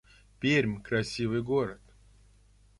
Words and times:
Пермь— 0.39 0.81
красивый 0.87 1.43
город 1.43 1.79